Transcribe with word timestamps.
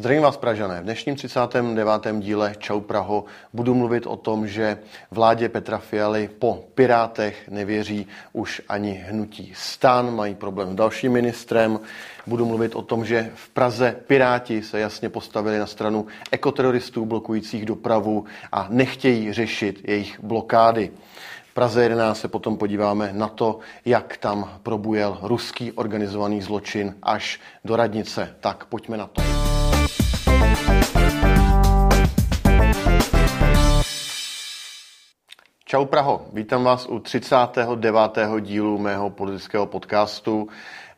Zdravím 0.00 0.22
vás, 0.22 0.36
Pražané. 0.36 0.80
V 0.80 0.84
dnešním 0.84 1.16
39. 1.16 1.92
díle 2.18 2.54
Čau 2.58 2.80
Praho 2.80 3.24
budu 3.52 3.74
mluvit 3.74 4.06
o 4.06 4.16
tom, 4.16 4.48
že 4.48 4.78
vládě 5.10 5.48
Petra 5.48 5.78
Fialy 5.78 6.30
po 6.38 6.64
Pirátech 6.74 7.48
nevěří 7.48 8.06
už 8.32 8.62
ani 8.68 8.92
hnutí 8.92 9.52
stan, 9.56 10.14
mají 10.14 10.34
problém 10.34 10.72
s 10.72 10.74
dalším 10.74 11.12
ministrem. 11.12 11.80
Budu 12.26 12.46
mluvit 12.46 12.74
o 12.74 12.82
tom, 12.82 13.04
že 13.04 13.30
v 13.34 13.48
Praze 13.48 13.96
Piráti 14.06 14.62
se 14.62 14.80
jasně 14.80 15.08
postavili 15.08 15.58
na 15.58 15.66
stranu 15.66 16.06
ekoteroristů 16.30 17.06
blokujících 17.06 17.66
dopravu 17.66 18.24
a 18.52 18.66
nechtějí 18.70 19.32
řešit 19.32 19.80
jejich 19.84 20.20
blokády. 20.20 20.90
Praze 21.54 21.82
11 21.82 22.20
se 22.20 22.28
potom 22.28 22.56
podíváme 22.56 23.10
na 23.12 23.28
to, 23.28 23.58
jak 23.84 24.16
tam 24.16 24.58
probujel 24.62 25.18
ruský 25.22 25.72
organizovaný 25.72 26.42
zločin 26.42 26.94
až 27.02 27.40
do 27.64 27.76
radnice. 27.76 28.36
Tak 28.40 28.64
pojďme 28.64 28.96
na 28.96 29.06
to. 29.06 29.39
Čau 35.70 35.84
Praho, 35.84 36.26
vítám 36.32 36.64
vás 36.64 36.86
u 36.86 36.98
39. 36.98 38.18
dílu 38.40 38.78
mého 38.78 39.10
politického 39.10 39.66
podcastu. 39.66 40.48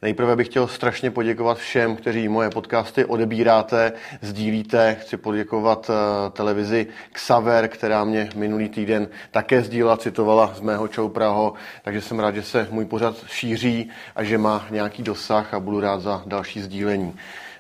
Nejprve 0.03 0.37
bych 0.37 0.47
chtěl 0.47 0.69
strašně 0.69 1.11
poděkovat 1.11 1.59
všem, 1.59 1.97
kteří 1.97 2.29
moje 2.29 2.51
podcasty 2.51 3.05
odebíráte, 3.05 3.93
sdílíte. 4.21 4.97
Chci 5.01 5.17
poděkovat 5.17 5.91
eh, 5.91 6.31
televizi 6.31 6.87
Xaver, 7.13 7.69
která 7.69 8.05
mě 8.05 8.31
minulý 8.35 8.69
týden 8.69 9.09
také 9.31 9.63
sdílela, 9.63 9.97
citovala 9.97 10.55
z 10.55 10.61
mého 10.61 10.89
Čau 10.89 11.09
Praho, 11.09 11.55
takže 11.83 12.01
jsem 12.01 12.21
rád, 12.21 12.35
že 12.35 12.43
se 12.43 12.69
můj 12.71 12.85
pořad 12.85 13.17
šíří 13.27 13.91
a 14.17 14.25
že 14.25 14.39
má 14.39 14.67
nějaký 14.71 15.03
dosah 15.03 15.55
a 15.55 15.61
budu 15.61 15.81
rád 15.81 16.01
za 16.01 16.23
další 16.27 16.61
sdílení. 16.61 17.17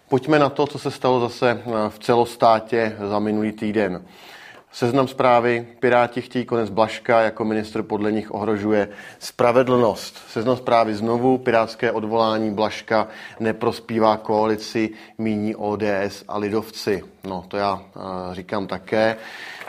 Pojďme 0.09 0.39
na 0.39 0.49
to, 0.49 0.67
co 0.67 0.79
se 0.79 0.91
stalo 0.91 1.21
zase 1.21 1.63
eh, 1.67 1.71
v 1.89 1.99
celostátě 1.99 2.97
za 3.09 3.19
minulý 3.19 3.53
týden. 3.53 4.03
Seznam 4.73 5.09
zprávy. 5.09 5.67
Piráti 5.81 6.21
chtějí 6.21 6.45
konec 6.45 6.71
Blaška, 6.71 7.21
jako 7.21 7.45
ministr 7.45 7.83
podle 7.83 8.13
nich 8.13 8.35
ohrožuje 8.35 8.89
spravedlnost. 9.19 10.19
Seznam 10.29 10.57
zprávy 10.57 10.95
znovu. 10.95 11.39
Pirátské 11.39 11.93
odvolání 11.93 12.51
Blaška 12.51 13.09
neprospívá 13.41 14.17
koalici, 14.17 14.91
míní 15.19 15.57
ODS 15.57 16.25
a 16.29 16.39
lidovci. 16.39 17.05
No, 17.25 17.45
to 17.49 17.57
já 17.57 17.75
uh, 17.75 17.83
říkám 18.33 18.67
také. 18.67 19.17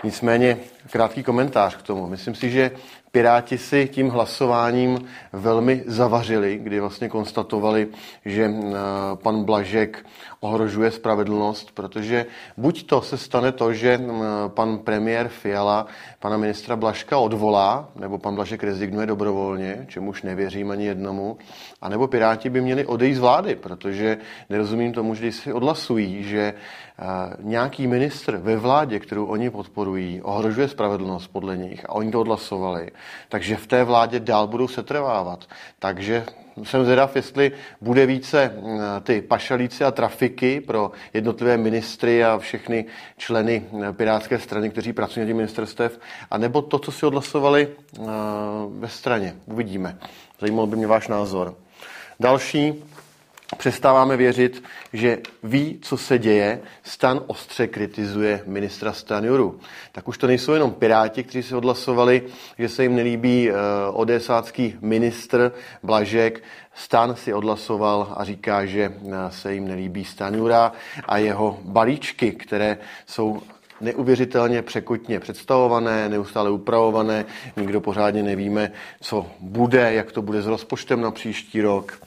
Nicméně 0.03 0.57
krátký 0.91 1.23
komentář 1.23 1.75
k 1.75 1.81
tomu. 1.81 2.07
Myslím 2.07 2.35
si, 2.35 2.49
že 2.51 2.71
Piráti 3.15 3.57
si 3.57 3.89
tím 3.91 4.09
hlasováním 4.09 5.05
velmi 5.33 5.83
zavařili, 5.85 6.59
kdy 6.63 6.79
vlastně 6.79 7.09
konstatovali, 7.09 7.88
že 8.25 8.43
eh, 8.43 8.71
pan 9.15 9.43
Blažek 9.43 10.05
ohrožuje 10.44 10.91
spravedlnost, 10.91 11.72
protože 11.72 12.25
buď 12.58 12.83
to 12.83 13.02
se 13.02 13.17
stane 13.17 13.52
to, 13.52 13.73
že 13.73 13.99
pan 14.47 14.77
premiér 14.77 15.27
Fiala 15.27 15.88
pana 16.19 16.38
ministra 16.38 16.75
Blažka 16.75 17.17
odvolá, 17.17 17.89
nebo 17.95 18.17
pan 18.17 18.35
Blažek 18.35 18.63
rezignuje 18.63 19.08
dobrovolně, 19.08 19.85
čemuž 19.89 20.23
nevěřím 20.23 20.72
ani 20.72 20.85
jednomu, 20.85 21.38
anebo 21.81 22.08
Piráti 22.08 22.50
by 22.50 22.61
měli 22.61 22.85
odejít 22.85 23.16
z 23.16 23.19
vlády, 23.19 23.55
protože 23.55 24.17
nerozumím 24.50 24.94
tomu, 24.94 25.16
že 25.16 25.22
když 25.22 25.35
si 25.35 25.53
odhlasují, 25.53 26.23
že 26.23 26.53
eh, 26.53 27.03
nějaký 27.39 27.88
ministr 27.88 28.38
ve 28.38 28.57
vládě, 28.57 29.00
kterou 29.00 29.25
oni 29.25 29.50
podporují, 29.50 30.22
ohrožuje 30.22 30.67
spravedlnost 30.67 31.28
podle 31.28 31.57
nich 31.57 31.85
a 31.89 31.91
oni 31.91 32.11
to 32.11 32.22
odhlasovali, 32.22 32.91
takže 33.30 33.55
v 33.55 33.67
té 33.67 33.83
vládě 33.83 34.19
dál 34.19 34.47
budou 34.47 34.67
setrvávat. 34.67 35.45
Takže 35.80 36.25
jsem 36.63 36.83
zvědav, 36.83 37.15
jestli 37.15 37.51
bude 37.81 38.05
více 38.05 38.53
mm, 38.55 38.79
ty 39.03 39.21
pašalíci 39.21 39.83
a 39.83 39.91
trafiky 39.91 40.61
pro 40.61 40.91
jednotlivé 41.13 41.57
ministry 41.57 42.23
a 42.23 42.37
všechny 42.37 42.85
členy 43.17 43.65
mm, 43.71 43.93
Pirátské 43.93 44.39
strany, 44.39 44.69
kteří 44.69 44.93
pracují 44.93 45.25
na 45.25 45.27
těch 45.27 45.35
ministerstev, 45.35 45.99
a 46.31 46.38
nebo 46.38 46.61
to, 46.61 46.79
co 46.79 46.91
si 46.91 47.05
odhlasovali 47.05 47.67
mm, 48.00 48.07
ve 48.79 48.88
straně. 48.88 49.35
Uvidíme. 49.45 49.97
Zajímal 50.39 50.67
by 50.67 50.75
mě 50.75 50.88
váš 50.88 51.07
názor. 51.07 51.55
Další 52.19 52.83
přestáváme 53.58 54.18
věřit, 54.18 54.64
že 54.94 55.18
ví, 55.44 55.80
co 55.81 55.97
se 55.97 56.19
děje, 56.19 56.59
stan 56.84 57.22
ostře 57.28 57.68
kritizuje 57.68 58.44
ministra 58.46 58.94
Stanjuru. 58.94 59.59
Tak 59.91 60.08
už 60.08 60.18
to 60.18 60.28
nejsou 60.28 60.53
jenom 60.53 60.72
piráti, 60.72 61.24
kteří 61.24 61.44
si 61.44 61.56
odhlasovali, 61.56 62.24
že 62.59 62.69
se 62.69 62.84
jim 62.84 62.96
nelíbí 62.96 63.50
uh, 63.50 63.58
odesácký 63.94 64.75
ministr 64.81 65.52
Blažek. 65.84 66.44
Stan 66.75 67.16
si 67.16 67.34
odhlasoval 67.34 68.14
a 68.18 68.24
říká, 68.24 68.66
že 68.66 68.90
uh, 68.90 69.14
se 69.30 69.53
jim 69.53 69.68
nelíbí 69.68 70.06
Stanjura 70.06 70.72
a 71.06 71.18
jeho 71.18 71.59
balíčky, 71.64 72.31
které 72.31 72.78
jsou 73.06 73.41
neuvěřitelně 73.81 74.62
překotně 74.62 75.20
představované, 75.20 76.09
neustále 76.09 76.52
upravované, 76.52 77.25
nikdo 77.58 77.81
pořádně 77.81 78.24
nevíme, 78.24 78.72
co 79.02 79.25
bude, 79.40 79.94
jak 79.94 80.12
to 80.12 80.22
bude 80.22 80.41
s 80.41 80.47
rozpočtem 80.47 81.02
na 81.02 81.12
příští 81.12 81.62
rok. 81.62 82.00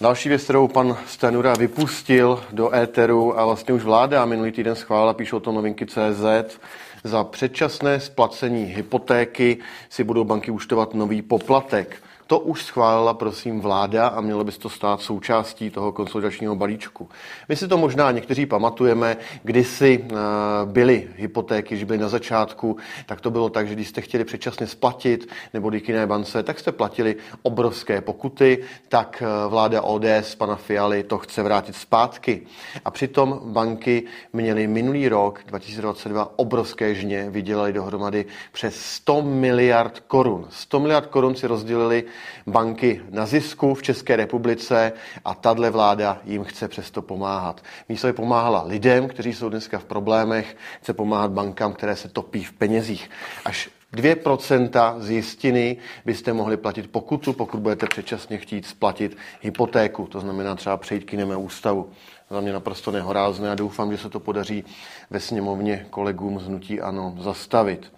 Další 0.00 0.28
věc, 0.28 0.44
kterou 0.44 0.68
pan 0.68 0.96
Stanura 1.06 1.54
vypustil 1.54 2.44
do 2.52 2.74
éteru 2.74 3.38
a 3.38 3.44
vlastně 3.44 3.74
už 3.74 3.82
vláda 3.82 4.24
minulý 4.24 4.52
týden 4.52 4.74
schválila, 4.74 5.14
píšou 5.14 5.40
to 5.40 5.52
novinky 5.52 5.86
CZ, 5.86 6.58
za 7.04 7.24
předčasné 7.24 8.00
splacení 8.00 8.64
hypotéky 8.64 9.58
si 9.90 10.04
budou 10.04 10.24
banky 10.24 10.50
účtovat 10.50 10.94
nový 10.94 11.22
poplatek. 11.22 12.02
To 12.28 12.38
už 12.38 12.64
schválila, 12.64 13.14
prosím, 13.14 13.60
vláda 13.60 14.08
a 14.08 14.20
mělo 14.20 14.44
by 14.44 14.52
to 14.52 14.68
stát 14.68 15.00
součástí 15.00 15.70
toho 15.70 15.92
konsolidačního 15.92 16.56
balíčku. 16.56 17.08
My 17.48 17.56
si 17.56 17.68
to 17.68 17.78
možná 17.78 18.10
někteří 18.10 18.46
pamatujeme, 18.46 19.16
kdysi 19.42 19.98
uh, 19.98 20.18
byly 20.64 21.08
hypotéky, 21.16 21.76
že 21.76 21.86
byly 21.86 21.98
na 21.98 22.08
začátku, 22.08 22.76
tak 23.06 23.20
to 23.20 23.30
bylo 23.30 23.48
tak, 23.48 23.68
že 23.68 23.74
když 23.74 23.88
jste 23.88 24.00
chtěli 24.00 24.24
předčasně 24.24 24.66
splatit 24.66 25.28
nebo 25.54 25.70
díky 25.70 25.92
jiné 25.92 26.06
bance, 26.06 26.42
tak 26.42 26.58
jste 26.58 26.72
platili 26.72 27.16
obrovské 27.42 28.00
pokuty, 28.00 28.64
tak 28.88 29.22
uh, 29.22 29.50
vláda 29.50 29.82
ODS 29.82 30.34
pana 30.38 30.56
Fialy 30.56 31.02
to 31.02 31.18
chce 31.18 31.42
vrátit 31.42 31.76
zpátky. 31.76 32.46
A 32.84 32.90
přitom 32.90 33.40
banky 33.44 34.02
měly 34.32 34.66
minulý 34.66 35.08
rok 35.08 35.40
2022 35.46 36.32
obrovské 36.36 36.94
žně, 36.94 37.30
vydělali 37.30 37.72
dohromady 37.72 38.24
přes 38.52 38.76
100 38.80 39.22
miliard 39.22 40.00
korun. 40.00 40.46
100 40.50 40.80
miliard 40.80 41.06
korun 41.06 41.34
si 41.34 41.46
rozdělili 41.46 42.04
banky 42.46 43.02
na 43.10 43.26
zisku 43.26 43.74
v 43.74 43.82
České 43.82 44.16
republice 44.16 44.92
a 45.24 45.34
tahle 45.34 45.70
vláda 45.70 46.20
jim 46.24 46.44
chce 46.44 46.68
přesto 46.68 47.02
pomáhat. 47.02 47.62
Místo 47.88 48.06
by 48.06 48.12
pomáhala 48.12 48.64
lidem, 48.66 49.08
kteří 49.08 49.34
jsou 49.34 49.48
dneska 49.48 49.78
v 49.78 49.84
problémech, 49.84 50.56
chce 50.80 50.92
pomáhat 50.92 51.30
bankám, 51.30 51.72
které 51.72 51.96
se 51.96 52.08
topí 52.08 52.44
v 52.44 52.52
penězích. 52.52 53.10
Až 53.44 53.70
2% 53.94 55.00
z 55.00 55.10
jistiny 55.10 55.76
byste 56.04 56.32
mohli 56.32 56.56
platit 56.56 56.90
pokutu, 56.90 57.32
pokud 57.32 57.60
budete 57.60 57.86
předčasně 57.86 58.38
chtít 58.38 58.66
splatit 58.66 59.16
hypotéku, 59.40 60.06
to 60.06 60.20
znamená 60.20 60.54
třeba 60.54 60.76
přejít 60.76 61.04
k 61.04 61.12
jinému 61.12 61.40
ústavu. 61.40 61.90
Za 62.30 62.40
mě 62.40 62.52
naprosto 62.52 62.90
nehorázné 62.90 63.50
a 63.50 63.54
doufám, 63.54 63.92
že 63.92 63.98
se 63.98 64.10
to 64.10 64.20
podaří 64.20 64.64
ve 65.10 65.20
sněmovně 65.20 65.86
kolegům 65.90 66.40
z 66.40 66.46
Hnutí 66.46 66.80
Ano 66.80 67.14
zastavit. 67.20 67.92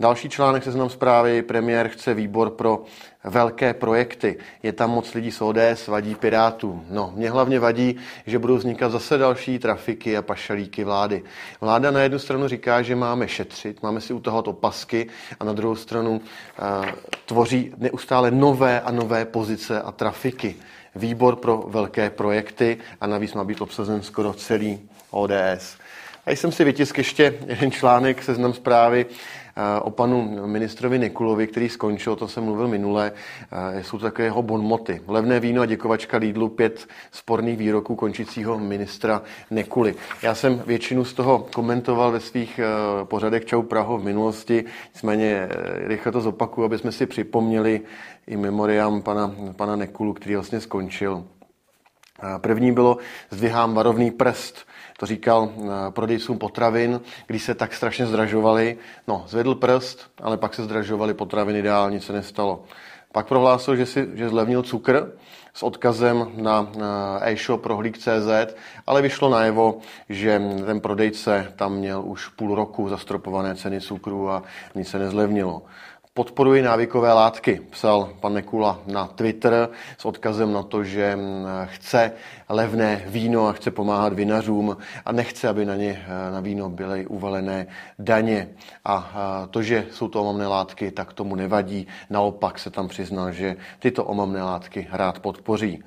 Další 0.00 0.28
článek 0.28 0.64
seznam 0.64 0.90
zprávy. 0.90 1.42
Premiér 1.42 1.88
chce 1.88 2.14
výbor 2.14 2.50
pro 2.50 2.82
velké 3.24 3.74
projekty. 3.74 4.38
Je 4.62 4.72
tam 4.72 4.90
moc 4.90 5.14
lidí 5.14 5.30
z 5.30 5.40
ODS, 5.40 5.86
vadí 5.86 6.14
Pirátům. 6.14 6.86
No, 6.90 7.12
mě 7.16 7.30
hlavně 7.30 7.60
vadí, 7.60 7.96
že 8.26 8.38
budou 8.38 8.56
vznikat 8.56 8.92
zase 8.92 9.18
další 9.18 9.58
trafiky 9.58 10.16
a 10.16 10.22
pašalíky 10.22 10.84
vlády. 10.84 11.22
Vláda 11.60 11.90
na 11.90 12.00
jednu 12.00 12.18
stranu 12.18 12.48
říká, 12.48 12.82
že 12.82 12.96
máme 12.96 13.28
šetřit, 13.28 13.82
máme 13.82 14.00
si 14.00 14.12
utahovat 14.12 14.48
opasky 14.48 15.06
a 15.40 15.44
na 15.44 15.52
druhou 15.52 15.76
stranu 15.76 16.10
uh, 16.12 16.86
tvoří 17.26 17.72
neustále 17.76 18.30
nové 18.30 18.80
a 18.80 18.90
nové 18.90 19.24
pozice 19.24 19.82
a 19.82 19.92
trafiky. 19.92 20.56
Výbor 20.94 21.36
pro 21.36 21.64
velké 21.68 22.10
projekty 22.10 22.78
a 23.00 23.06
navíc 23.06 23.34
má 23.34 23.44
být 23.44 23.60
obsazen 23.60 24.02
skoro 24.02 24.32
celý 24.32 24.80
ODS. 25.10 25.76
A 26.26 26.30
jsem 26.30 26.52
si 26.52 26.64
vytisk 26.64 26.98
ještě 26.98 27.38
jeden 27.46 27.70
článek, 27.70 28.22
seznam 28.22 28.54
zprávy 28.54 29.06
Eh, 29.56 29.80
o 29.80 29.90
panu 29.90 30.46
ministrovi 30.46 30.98
Nekulovi, 30.98 31.46
který 31.46 31.68
skončil, 31.68 32.12
o 32.12 32.16
tom 32.16 32.28
jsem 32.28 32.44
mluvil 32.44 32.68
minule, 32.68 33.12
eh, 33.52 33.84
jsou 33.84 33.98
to 33.98 34.04
také 34.04 34.22
jeho 34.22 34.42
bonmoty. 34.42 35.02
Levné 35.06 35.40
víno 35.40 35.62
a 35.62 35.66
děkovačka 35.66 36.16
Lidlu, 36.16 36.48
pět 36.48 36.86
sporných 37.12 37.58
výroků 37.58 37.96
končícího 37.96 38.58
ministra 38.58 39.22
Nekuly. 39.50 39.94
Já 40.22 40.34
jsem 40.34 40.62
většinu 40.66 41.04
z 41.04 41.12
toho 41.12 41.46
komentoval 41.54 42.12
ve 42.12 42.20
svých 42.20 42.58
eh, 42.58 43.04
pořadech 43.04 43.44
Čau 43.44 43.62
Praho 43.62 43.98
v 43.98 44.04
minulosti, 44.04 44.64
nicméně 44.94 45.48
rychle 45.86 46.12
to 46.12 46.20
zopakuju, 46.20 46.64
aby 46.64 46.78
jsme 46.78 46.92
si 46.92 47.06
připomněli 47.06 47.80
i 48.26 48.36
memoriam 48.36 49.02
pana, 49.02 49.34
pana 49.56 49.76
Nekulu, 49.76 50.12
který 50.12 50.34
vlastně 50.34 50.60
skončil. 50.60 51.24
První 52.38 52.72
bylo 52.72 52.98
zdvihám 53.30 53.74
varovný 53.74 54.10
prst 54.10 54.66
to 54.98 55.06
říkal 55.06 55.48
eh, 55.48 55.68
prodejcům 55.90 56.38
potravin, 56.38 57.00
když 57.26 57.42
se 57.42 57.54
tak 57.54 57.74
strašně 57.74 58.06
zdražovali. 58.06 58.78
No, 59.08 59.24
zvedl 59.28 59.54
prst, 59.54 60.10
ale 60.22 60.36
pak 60.36 60.54
se 60.54 60.64
zdražovaly 60.64 61.14
potraviny 61.14 61.62
dál, 61.62 61.90
nic 61.90 62.04
se 62.04 62.12
nestalo. 62.12 62.64
Pak 63.12 63.26
prohlásil, 63.26 63.76
že, 63.76 63.86
si, 63.86 64.08
že 64.14 64.28
zlevnil 64.28 64.62
cukr 64.62 65.12
s 65.54 65.62
odkazem 65.62 66.32
na 66.34 66.72
e-shop 67.20 67.66
rohlík.cz, 67.66 68.54
ale 68.86 69.02
vyšlo 69.02 69.30
najevo, 69.30 69.78
že 70.08 70.42
ten 70.66 70.80
prodejce 70.80 71.52
tam 71.56 71.74
měl 71.74 72.02
už 72.04 72.28
půl 72.28 72.54
roku 72.54 72.88
zastropované 72.88 73.54
ceny 73.54 73.80
cukru 73.80 74.30
a 74.30 74.42
nic 74.74 74.88
se 74.88 74.98
nezlevnilo. 74.98 75.62
Podporuji 76.16 76.62
návykové 76.62 77.12
látky, 77.12 77.60
psal 77.70 78.12
pan 78.20 78.34
Nekula 78.34 78.80
na 78.86 79.06
Twitter 79.06 79.68
s 79.98 80.04
odkazem 80.04 80.52
na 80.52 80.62
to, 80.62 80.84
že 80.84 81.16
mm, 81.16 81.46
chce 81.64 82.12
levné 82.48 83.02
víno 83.06 83.46
a 83.46 83.52
chce 83.52 83.70
pomáhat 83.70 84.12
vinařům 84.12 84.76
a 85.04 85.12
nechce, 85.12 85.48
aby 85.48 85.64
na 85.64 85.76
ně 85.76 86.06
eh, 86.06 86.30
na 86.30 86.40
víno 86.40 86.70
byly 86.70 87.06
uvalené 87.06 87.66
daně. 87.98 88.48
A 88.84 89.12
to, 89.50 89.62
že 89.62 89.86
jsou 89.90 90.08
to 90.08 90.20
omamné 90.20 90.46
látky, 90.46 90.90
tak 90.90 91.12
tomu 91.12 91.34
nevadí. 91.34 91.86
Naopak 92.10 92.58
se 92.58 92.70
tam 92.70 92.88
přiznal, 92.88 93.32
že 93.32 93.56
tyto 93.78 94.04
omamné 94.04 94.42
látky 94.42 94.86
rád 94.90 95.18
podpoří. 95.18 95.82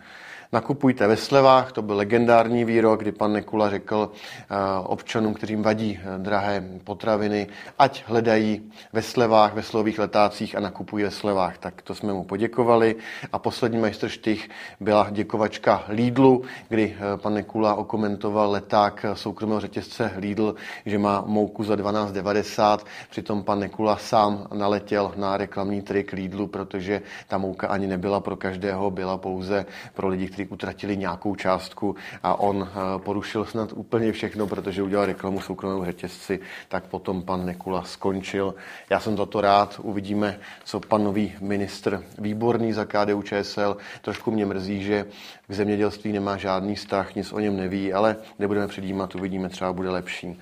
Nakupujte 0.51 1.07
ve 1.07 1.17
slevách, 1.17 1.71
to 1.71 1.81
byl 1.81 1.95
legendární 1.95 2.65
výrok, 2.65 2.99
kdy 2.99 3.11
pan 3.11 3.33
Nekula 3.33 3.69
řekl 3.69 4.11
eh, 4.11 4.55
občanům, 4.83 5.33
kterým 5.33 5.63
vadí 5.63 5.99
eh, 5.99 6.17
drahé 6.17 6.63
potraviny, 6.83 7.47
ať 7.79 8.03
hledají 8.07 8.71
ve 8.93 9.01
slevách, 9.01 9.53
ve 9.53 9.63
slových 9.63 9.99
letácích 9.99 10.55
a 10.55 10.59
nakupují 10.59 11.03
ve 11.03 11.11
slevách. 11.11 11.57
Tak 11.57 11.81
to 11.81 11.95
jsme 11.95 12.13
mu 12.13 12.23
poděkovali. 12.23 12.95
A 13.33 13.39
poslední 13.39 13.77
majstrštych 13.77 14.49
byla 14.79 15.07
děkovačka 15.11 15.83
Lidlu, 15.87 16.43
kdy 16.69 16.95
eh, 16.95 17.17
pan 17.17 17.33
Nekula 17.33 17.75
okomentoval 17.75 18.51
leták 18.51 19.05
soukromého 19.13 19.59
řetězce 19.59 20.11
Lidl, 20.17 20.55
že 20.85 20.97
má 20.97 21.23
mouku 21.25 21.63
za 21.63 21.75
12,90. 21.75 22.79
Přitom 23.09 23.43
pan 23.43 23.59
Nekula 23.59 23.97
sám 23.97 24.47
naletěl 24.53 25.13
na 25.15 25.37
reklamní 25.37 25.81
trik 25.81 26.13
Lidlu, 26.13 26.47
protože 26.47 27.01
ta 27.27 27.37
mouka 27.37 27.67
ani 27.67 27.87
nebyla 27.87 28.19
pro 28.19 28.35
každého, 28.35 28.91
byla 28.91 29.17
pouze 29.17 29.65
pro 29.93 30.07
lidi, 30.07 30.36
kteří 30.37 30.49
utratili 30.49 30.97
nějakou 30.97 31.35
částku 31.35 31.95
a 32.23 32.39
on 32.39 32.69
eh, 32.69 32.99
porušil 32.99 33.45
snad 33.45 33.73
úplně 33.73 34.11
všechno, 34.11 34.47
protože 34.47 34.83
udělal 34.83 35.05
reklamu 35.05 35.41
soukromému 35.41 35.85
řetězci, 35.85 36.39
tak 36.67 36.85
potom 36.85 37.23
pan 37.23 37.45
Nekula 37.45 37.83
skončil. 37.83 38.55
Já 38.89 38.99
jsem 38.99 39.17
za 39.17 39.25
to 39.25 39.41
rád, 39.41 39.79
uvidíme, 39.83 40.39
co 40.63 40.79
pan 40.79 41.03
nový 41.03 41.33
ministr 41.41 42.03
výborný 42.17 42.73
za 42.73 42.85
KDU 42.85 43.21
ČSL. 43.21 43.77
Trošku 44.01 44.31
mě 44.31 44.45
mrzí, 44.45 44.83
že 44.83 45.05
k 45.47 45.53
zemědělství 45.53 46.11
nemá 46.11 46.37
žádný 46.37 46.75
strach, 46.75 47.15
nic 47.15 47.33
o 47.33 47.39
něm 47.39 47.57
neví, 47.57 47.93
ale 47.93 48.15
nebudeme 48.39 48.67
předjímat, 48.67 49.15
uvidíme, 49.15 49.49
třeba 49.49 49.73
bude 49.73 49.89
lepší. 49.89 50.39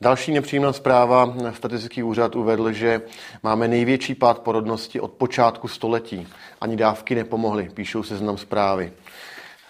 Další 0.00 0.32
nepříjemná 0.32 0.72
zpráva. 0.72 1.34
Statistický 1.52 2.02
úřad 2.02 2.36
uvedl, 2.36 2.72
že 2.72 3.02
máme 3.42 3.68
největší 3.68 4.14
pád 4.14 4.38
porodnosti 4.38 5.00
od 5.00 5.12
počátku 5.12 5.68
století. 5.68 6.28
Ani 6.60 6.76
dávky 6.76 7.14
nepomohly, 7.14 7.70
píšou 7.74 8.02
seznam 8.02 8.38
zprávy. 8.38 8.92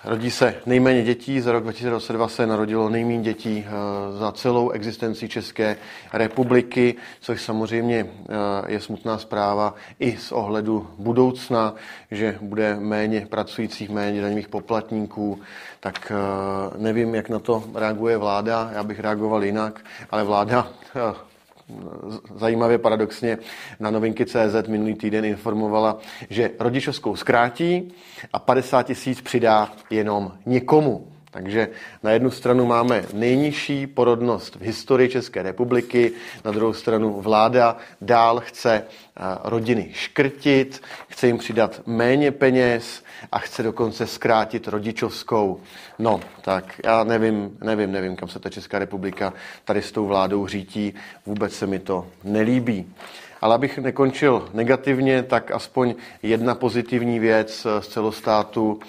Rodí 0.05 0.31
se 0.31 0.55
nejméně 0.67 1.03
dětí, 1.03 1.41
za 1.41 1.53
rok 1.53 1.63
2022 1.63 2.29
se 2.29 2.47
narodilo 2.47 2.89
nejméně 2.89 3.23
dětí 3.23 3.67
eh, 3.67 3.71
za 4.19 4.33
celou 4.33 4.71
existenci 4.71 5.29
České 5.29 5.77
republiky, 6.13 6.95
což 7.21 7.43
samozřejmě 7.43 8.07
eh, 8.07 8.73
je 8.73 8.81
smutná 8.81 9.19
zpráva 9.19 9.75
i 10.01 10.17
z 10.17 10.33
ohledu 10.33 10.91
budoucna, 10.99 11.75
že 12.11 12.39
bude 12.41 12.77
méně 12.81 13.27
pracujících, 13.31 13.91
méně 13.91 14.23
daňových 14.23 14.49
poplatníků, 14.49 15.41
tak 15.81 16.13
eh, 16.15 16.79
nevím, 16.79 17.15
jak 17.15 17.29
na 17.29 17.39
to 17.39 17.65
reaguje 17.75 18.17
vláda, 18.17 18.71
já 18.73 18.83
bych 18.83 19.01
reagoval 19.01 19.45
jinak, 19.45 19.81
ale 20.11 20.25
vláda 20.25 20.69
zajímavě 22.35 22.79
paradoxně 22.79 23.39
na 23.81 23.91
novinky 23.91 24.27
CZ 24.27 24.69
minulý 24.69 24.95
týden 24.95 25.25
informovala, 25.25 25.99
že 26.31 26.51
rodičovskou 26.59 27.17
zkrátí 27.17 27.93
a 28.33 28.39
50 28.39 28.83
tisíc 28.83 29.21
přidá 29.21 29.73
jenom 29.91 30.33
někomu. 30.47 31.07
Takže 31.31 31.69
na 32.03 32.11
jednu 32.11 32.31
stranu 32.31 32.67
máme 32.67 33.05
nejnižší 33.13 33.87
porodnost 33.87 34.55
v 34.57 34.61
historii 34.61 35.09
České 35.09 35.43
republiky, 35.43 36.13
na 36.45 36.51
druhou 36.51 36.73
stranu 36.73 37.21
vláda 37.21 37.77
dál 38.01 38.41
chce 38.41 38.83
eh, 38.83 39.23
rodiny 39.45 39.91
škrtit, 39.93 40.83
chce 41.09 41.27
jim 41.27 41.39
přidat 41.39 41.81
méně 41.87 42.31
peněz 42.31 43.05
a 43.33 43.39
chce 43.39 43.63
dokonce 43.63 44.07
zkrátit 44.07 44.69
rodičovskou. 44.69 45.61
No, 45.99 46.21
tak 46.43 46.81
já 46.85 47.05
nevím, 47.05 47.59
nevím, 47.65 47.93
nevím, 47.93 48.17
kam 48.17 48.29
se 48.29 48.39
ta 48.39 48.51
Česká 48.51 48.79
republika 48.79 49.33
tady 49.65 49.83
s 49.83 49.93
tou 49.93 50.07
vládou 50.07 50.47
řítí. 50.47 50.95
Vůbec 51.27 51.53
se 51.53 51.67
mi 51.67 51.79
to 51.79 52.07
nelíbí. 52.25 52.95
Ale 53.41 53.55
abych 53.55 53.79
nekončil 53.79 54.49
negativně, 54.55 55.23
tak 55.23 55.51
aspoň 55.51 55.95
jedna 56.23 56.55
pozitivní 56.55 57.19
věc 57.19 57.67
z 57.81 57.89
celostátu. 57.89 58.81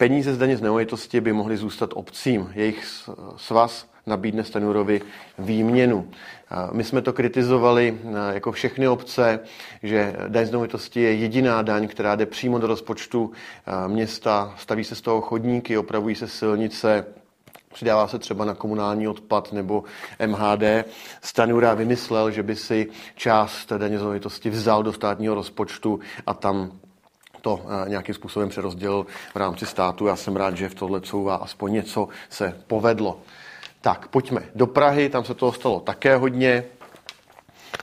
Peníze 0.00 0.34
z 0.34 0.38
daně 0.38 0.56
z 0.56 0.60
nemovitosti 0.60 1.20
by 1.20 1.32
mohly 1.32 1.56
zůstat 1.56 1.90
obcím. 1.94 2.52
Jejich 2.54 2.84
svaz 3.36 3.86
nabídne 4.06 4.44
Stanurovi 4.44 5.00
výměnu. 5.38 6.08
My 6.72 6.84
jsme 6.84 7.02
to 7.02 7.12
kritizovali 7.12 7.98
jako 8.32 8.52
všechny 8.52 8.88
obce, 8.88 9.40
že 9.82 10.16
daň 10.28 10.46
z 10.46 10.50
nemovitosti 10.50 11.00
je 11.00 11.14
jediná 11.14 11.62
daň, 11.62 11.88
která 11.88 12.16
jde 12.16 12.26
přímo 12.26 12.58
do 12.58 12.66
rozpočtu 12.66 13.30
města, 13.86 14.54
staví 14.58 14.84
se 14.84 14.94
z 14.94 15.00
toho 15.00 15.20
chodníky, 15.20 15.78
opravují 15.78 16.14
se 16.14 16.28
silnice, 16.28 17.04
přidává 17.74 18.08
se 18.08 18.18
třeba 18.18 18.44
na 18.44 18.54
komunální 18.54 19.08
odpad 19.08 19.52
nebo 19.52 19.84
MHD. 20.26 20.86
Stanura 21.22 21.74
vymyslel, 21.74 22.30
že 22.30 22.42
by 22.42 22.56
si 22.56 22.86
část 23.14 23.72
daně 23.72 23.98
z 23.98 24.02
vzal 24.50 24.82
do 24.82 24.92
státního 24.92 25.34
rozpočtu 25.34 26.00
a 26.26 26.34
tam 26.34 26.72
to 27.40 27.60
eh, 27.64 27.88
nějakým 27.88 28.14
způsobem 28.14 28.48
přerozdělil 28.48 29.06
v 29.34 29.36
rámci 29.36 29.66
státu. 29.66 30.06
Já 30.06 30.16
jsem 30.16 30.36
rád, 30.36 30.56
že 30.56 30.68
v 30.68 30.74
tohle 30.74 31.00
couvá 31.00 31.34
aspoň 31.34 31.72
něco 31.72 32.08
se 32.28 32.56
povedlo. 32.66 33.20
Tak, 33.80 34.08
pojďme 34.08 34.42
do 34.54 34.66
Prahy, 34.66 35.08
tam 35.08 35.24
se 35.24 35.34
toho 35.34 35.52
stalo 35.52 35.80
také 35.80 36.16
hodně. 36.16 36.64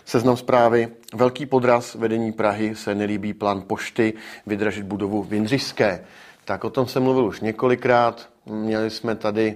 Seznam 0.05 0.37
zprávy. 0.37 0.87
Velký 1.13 1.45
podraz 1.45 1.95
vedení 1.95 2.31
Prahy 2.31 2.75
se 2.75 2.95
nelíbí 2.95 3.33
plán 3.33 3.63
pošty 3.67 4.13
vydražit 4.45 4.85
budovu 4.85 5.23
v 5.23 5.33
Jindřišské. 5.33 6.05
Tak 6.45 6.63
o 6.63 6.69
tom 6.69 6.87
jsem 6.87 7.03
mluvil 7.03 7.25
už 7.25 7.39
několikrát. 7.41 8.29
Měli 8.45 8.89
jsme 8.89 9.15
tady 9.15 9.55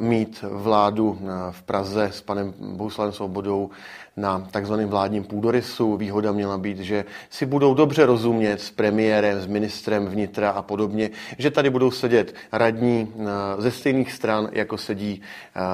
mít 0.00 0.44
vládu 0.50 1.18
eh, 1.20 1.26
v 1.50 1.62
Praze 1.62 2.04
s 2.12 2.20
panem 2.20 2.54
Bohuslavem 2.58 3.12
Svobodou 3.12 3.70
na 4.16 4.48
takzvaném 4.50 4.88
vládním 4.88 5.24
půdorysu. 5.24 5.96
Výhoda 5.96 6.32
měla 6.32 6.58
být, 6.58 6.78
že 6.78 7.04
si 7.30 7.46
budou 7.46 7.74
dobře 7.74 8.06
rozumět 8.06 8.60
s 8.60 8.70
premiérem, 8.70 9.40
s 9.40 9.46
ministrem 9.46 10.06
vnitra 10.06 10.50
a 10.50 10.62
podobně, 10.62 11.10
že 11.38 11.50
tady 11.50 11.70
budou 11.70 11.90
sedět 11.90 12.34
radní 12.52 13.12
eh, 13.14 13.24
ze 13.58 13.70
stejných 13.70 14.12
stran, 14.12 14.48
jako 14.52 14.78
sedí 14.78 15.22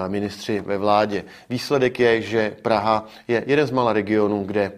ministři 0.09 0.61
ve 0.61 0.79
vládě. 0.79 1.25
Výsledek 1.51 2.01
je, 2.01 2.23
že 2.23 2.57
Praha 2.63 3.07
je 3.29 3.45
jeden 3.47 3.67
z 3.67 3.71
mála 3.71 3.93
regionů, 3.93 4.45
kde 4.45 4.73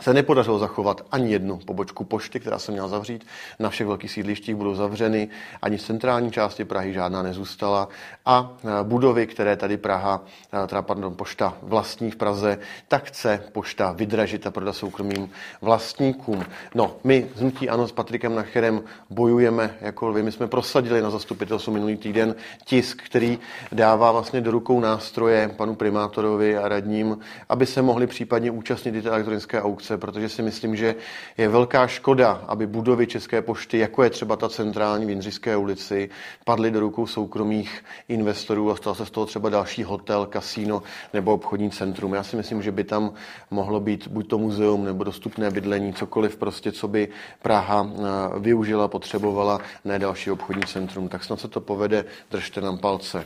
se 0.00 0.14
nepodařilo 0.14 0.58
zachovat 0.58 1.06
ani 1.12 1.32
jednu 1.32 1.56
pobočku 1.56 2.04
pošty, 2.04 2.40
která 2.40 2.58
se 2.58 2.72
měla 2.72 2.88
zavřít. 2.88 3.26
Na 3.58 3.70
všech 3.70 3.86
velkých 3.86 4.10
sídlištích 4.10 4.54
budou 4.54 4.74
zavřeny, 4.74 5.28
ani 5.62 5.76
v 5.76 5.82
centrální 5.82 6.32
části 6.32 6.64
Prahy 6.64 6.92
žádná 6.92 7.22
nezůstala. 7.22 7.88
A 8.26 8.52
e, 8.80 8.84
budovy, 8.84 9.26
které 9.26 9.56
tady 9.56 9.76
Praha, 9.76 10.22
e, 10.64 10.66
teda 10.66 10.82
pardon, 10.82 11.14
pošta 11.14 11.56
vlastní 11.62 12.10
v 12.10 12.16
Praze, 12.16 12.58
tak 12.88 13.04
chce 13.04 13.42
pošta 13.52 13.92
vydražit 13.92 14.46
a 14.46 14.50
prodat 14.50 14.72
soukromým 14.72 15.30
vlastníkům. 15.60 16.44
No, 16.74 16.94
my 17.04 17.26
z 17.34 17.42
Nutí 17.42 17.68
Ano 17.68 17.88
s 17.88 17.92
Patrikem 17.92 18.34
Nacherem 18.34 18.82
bojujeme, 19.10 19.74
jako 19.80 20.12
vy, 20.12 20.22
my 20.22 20.32
jsme 20.32 20.46
prosadili 20.46 21.02
na 21.02 21.10
zastupitelstvu 21.10 21.72
minulý 21.72 21.96
týden 21.96 22.34
tisk, 22.64 23.02
který 23.02 23.38
dává 23.72 24.12
vlastně 24.12 24.40
do 24.40 24.50
rukou 24.50 24.80
nástroje 24.80 25.48
panu 25.56 25.74
primátorovi 25.74 26.58
a 26.58 26.68
radním, 26.68 27.18
aby 27.48 27.66
se 27.66 27.82
mohli 27.82 28.06
případně 28.06 28.50
účastnit 28.50 29.02
té 29.02 29.08
elektronické 29.08 29.62
aukce 29.62 29.87
funkce, 29.88 29.98
protože 29.98 30.28
si 30.28 30.42
myslím, 30.42 30.76
že 30.76 30.94
je 31.38 31.48
velká 31.48 31.86
škoda, 31.86 32.44
aby 32.48 32.66
budovy 32.66 33.06
České 33.06 33.42
pošty, 33.42 33.78
jako 33.78 34.02
je 34.02 34.10
třeba 34.10 34.36
ta 34.36 34.48
centrální 34.48 35.06
v 35.06 35.10
Jindřišské 35.10 35.56
ulici, 35.56 36.10
padly 36.44 36.70
do 36.70 36.80
rukou 36.80 37.06
soukromých 37.06 37.84
investorů 38.08 38.70
a 38.70 38.76
stal 38.76 38.94
se 38.94 39.06
z 39.06 39.10
toho 39.10 39.26
třeba 39.26 39.48
další 39.48 39.84
hotel, 39.84 40.26
kasíno 40.26 40.82
nebo 41.14 41.32
obchodní 41.32 41.70
centrum. 41.70 42.14
Já 42.14 42.22
si 42.22 42.36
myslím, 42.36 42.62
že 42.62 42.72
by 42.72 42.84
tam 42.84 43.12
mohlo 43.50 43.80
být 43.80 44.08
buď 44.08 44.28
to 44.28 44.38
muzeum 44.38 44.84
nebo 44.84 45.04
dostupné 45.04 45.50
bydlení, 45.50 45.92
cokoliv 45.92 46.36
prostě, 46.36 46.72
co 46.72 46.88
by 46.88 47.08
Praha 47.42 47.88
eh, 47.88 48.38
využila, 48.38 48.88
potřebovala, 48.88 49.60
ne 49.84 49.98
další 49.98 50.30
obchodní 50.30 50.62
centrum. 50.62 51.08
Tak 51.08 51.24
snad 51.24 51.40
se 51.40 51.48
to 51.48 51.60
povede, 51.60 52.04
držte 52.30 52.60
nám 52.60 52.78
palce. 52.78 53.24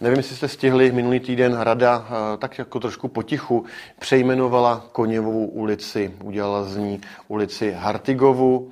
Nevím, 0.00 0.16
jestli 0.16 0.36
jste 0.36 0.48
stihli 0.48 0.92
minulý 0.92 1.20
týden 1.20 1.56
rada 1.60 2.06
eh, 2.08 2.36
tak 2.36 2.58
jako 2.58 2.80
trošku 2.80 3.08
potichu 3.08 3.64
přejmenovala 3.98 4.86
Koněvovou 4.92 5.46
ulici, 5.46 6.14
udělala 6.24 6.64
z 6.64 6.76
ní 6.76 7.00
ulici 7.28 7.72
Hartigovu. 7.72 8.70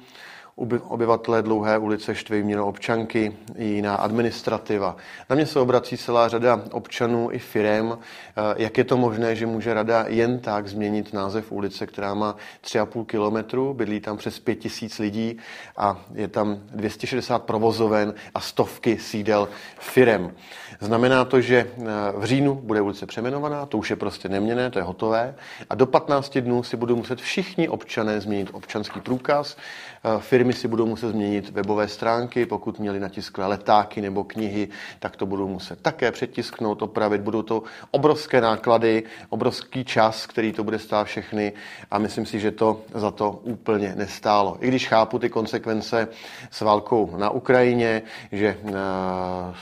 Obyvatelé 0.59 1.43
Dlouhé 1.43 1.79
ulice 1.79 2.15
štví 2.15 2.43
měli 2.43 2.63
občanky 2.63 3.37
i 3.57 3.65
jiná 3.65 3.95
administrativa. 3.95 4.97
Na 5.31 5.37
mě 5.37 5.47
se 5.47 5.61
obrací 5.61 5.97
celá 5.97 6.29
řada 6.29 6.65
občanů 6.73 7.29
i 7.33 7.39
firem, 7.39 7.99
eh, 7.99 8.55
jak 8.57 8.79
je 8.79 8.85
to 8.85 8.97
možné, 8.97 9.37
že 9.37 9.47
může 9.47 9.75
rada 9.75 10.05
jen 10.09 10.39
tak 10.39 10.69
změnit 10.69 11.13
název 11.13 11.53
ulice, 11.53 11.87
která 11.87 12.15
má 12.15 12.37
3,5 12.61 13.05
kilometru, 13.05 13.75
bydlí 13.75 14.01
tam 14.01 14.17
přes 14.17 14.39
5 14.39 14.55
tisíc 14.55 14.99
lidí 14.99 15.39
a 15.77 16.01
je 16.15 16.29
tam 16.29 16.59
260 16.75 17.43
provozoven 17.43 18.15
a 18.35 18.41
stovky 18.41 18.99
sídel 18.99 19.49
firem. 19.79 20.33
Znamená 20.81 21.25
to, 21.25 21.41
že 21.41 21.57
eh, 21.57 21.85
v 22.17 22.25
říjnu 22.25 22.55
bude 22.55 22.81
ulice 22.81 23.07
přeměnovaná, 23.07 23.67
to 23.67 23.79
už 23.79 23.91
je 23.91 23.97
prostě 23.97 24.29
neměné, 24.29 24.71
to 24.71 24.79
je 24.79 24.83
hotové 24.83 25.35
a 25.71 25.75
do 25.75 25.87
15 25.87 26.39
dnů 26.39 26.63
si 26.63 26.77
budou 26.77 26.97
muset 26.97 27.21
všichni 27.21 27.69
občané 27.69 28.21
změnit 28.21 28.49
občanský 28.53 29.01
průkaz, 29.01 29.57
Eh, 30.07 30.21
firmy 30.47 30.61
si 30.61 30.69
budou 30.69 30.87
muset 30.87 31.09
změnit 31.09 31.51
webové 31.51 31.89
stránky, 31.89 32.47
pokud 32.47 32.79
měli 32.79 33.01
natisklé 33.01 33.47
letáky 33.47 34.01
nebo 34.01 34.25
knihy, 34.25 34.69
tak 34.99 35.17
to 35.17 35.27
budou 35.27 35.49
muset 35.49 35.81
také 35.83 36.13
přetisknout, 36.13 36.83
opravit. 36.83 37.21
Budou 37.21 37.43
to 37.43 37.63
obrovské 37.91 38.41
náklady, 38.41 39.03
obrovský 39.29 39.85
čas, 39.85 40.27
který 40.27 40.53
to 40.53 40.65
bude 40.65 40.79
stát 40.79 41.05
všechny 41.07 41.53
a 41.91 41.99
myslím 41.99 42.27
si, 42.27 42.41
že 42.41 42.51
to 42.51 42.83
za 42.95 43.11
to 43.11 43.41
úplně 43.43 43.95
nestálo. 43.97 44.57
I 44.61 44.69
když 44.69 44.89
chápu 44.89 45.19
ty 45.19 45.29
konsekvence 45.29 46.09
s 46.51 46.61
válkou 46.61 47.17
na 47.17 47.31
Ukrajině, 47.31 48.03
že 48.33 48.59
uh, 48.63 48.71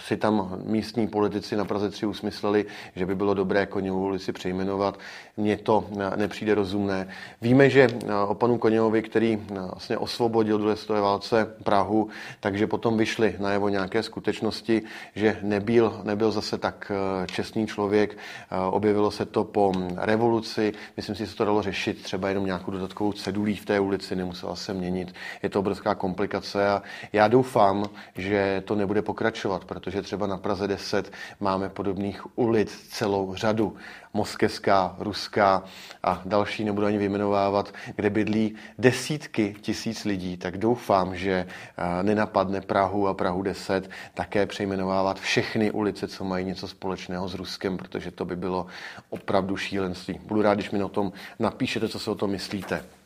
si 0.07 0.17
tam 0.17 0.61
místní 0.65 1.09
politici 1.09 1.57
na 1.57 1.65
Praze 1.65 1.91
3 1.91 2.07
usmysleli, 2.07 2.67
že 2.97 3.07
by 3.07 3.15
bylo 3.15 3.35
dobré 3.35 3.67
Koněvou 3.67 4.05
ulici 4.05 4.33
přejmenovat, 4.33 4.99
mně 5.37 5.57
to 5.57 5.79
uh, 5.79 6.17
nepřijde 6.17 6.55
rozumné. 6.55 7.09
Víme, 7.41 7.71
že 7.71 7.89
uh, 7.89 8.11
o 8.29 8.35
panu 8.35 8.59
Koněvovi, 8.59 9.03
který 9.03 9.39
vlastně 9.73 9.99
osvobodil 9.99 10.35
osvobodil 10.35 10.59
druhé 10.75 10.77
světové 10.77 11.01
válce 11.01 11.55
Prahu, 11.65 12.09
takže 12.41 12.67
potom 12.67 12.97
vyšly 12.97 13.37
najevo 13.39 13.69
nějaké 13.69 14.03
skutečnosti, 14.03 14.83
že 15.15 15.39
nebyl, 15.43 16.01
nebyl 16.05 16.33
zase 16.33 16.59
tak 16.59 16.93
eh, 16.95 17.27
čestný 17.27 17.67
člověk. 17.67 18.17
Eh, 18.17 18.57
objevilo 18.71 19.11
se 19.11 19.25
to 19.27 19.45
po 19.45 19.73
revoluci, 19.97 20.73
myslím 20.97 21.17
si, 21.17 21.25
že 21.25 21.31
se 21.31 21.37
to 21.37 21.45
dalo 21.45 21.63
řešit 21.63 22.03
třeba 22.03 22.29
jenom 22.29 22.47
nějakou 22.47 22.71
dodatkovou 22.71 23.13
cedulí 23.13 23.57
v 23.57 23.65
té 23.65 23.81
ulici, 23.81 24.17
nemusela 24.17 24.57
se 24.57 24.75
měnit. 24.75 25.15
Je 25.43 25.49
to 25.49 25.61
obrovská 25.61 25.95
komplikace 25.95 26.69
a 26.69 26.83
já 27.13 27.29
doufám, 27.29 27.85
že 28.17 28.63
to 28.65 28.75
nebude 28.75 29.03
pokračovat, 29.03 29.65
protože 29.65 30.03
třeba 30.03 30.27
na 30.27 30.37
Praze 30.37 30.69
10 30.69 31.13
máme 31.41 31.69
podobných 31.69 32.39
ulic 32.39 32.71
celou 32.91 33.35
řadu 33.35 33.77
moskevská, 34.15 34.97
ruská 34.99 35.63
a 36.03 36.23
další 36.25 36.65
nebudu 36.65 36.87
ani 36.87 36.99
vyjmenovávat, 36.99 37.75
kde 37.97 38.11
bydlí 38.11 38.55
desítky 38.79 39.57
tisíc 39.61 40.05
lidí, 40.05 40.37
tak 40.37 40.57
doufám, 40.65 41.17
že 41.17 41.45
eh, 41.45 42.03
nenapadne 42.03 42.61
Prahu 42.61 43.09
a 43.09 43.15
Prahu 43.15 43.43
10 43.43 43.91
také 44.15 44.47
přejmenovávat 44.47 45.21
všechny 45.21 45.71
ulice, 45.71 46.09
co 46.09 46.25
mají 46.25 46.45
něco 46.45 46.69
společného 46.69 47.29
s 47.29 47.35
Ruskem, 47.35 47.77
protože 47.77 48.11
to 48.11 48.25
by 48.25 48.37
bylo 48.37 48.67
opravdu 49.11 49.57
šílenství. 49.57 50.21
Budu 50.25 50.43
rád, 50.43 50.55
když 50.55 50.71
mi 50.71 50.85
o 50.85 50.89
tom 50.89 51.13
napíšete, 51.39 51.89
co 51.89 51.99
si 51.99 52.11
o 52.11 52.15
tom 52.15 52.31
myslíte. 52.31 53.04